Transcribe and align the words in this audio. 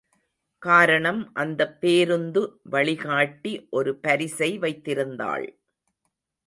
காரணம் 0.61 1.33
அந்தப் 1.33 1.81
பேருந்து 1.81 2.59
வழிகாட்டி 2.63 3.67
ஒரு 3.71 3.95
பரிசை 3.99 4.59
வைத்திருந்தாள். 4.59 5.47